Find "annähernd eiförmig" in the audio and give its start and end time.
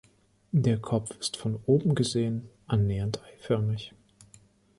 2.65-3.93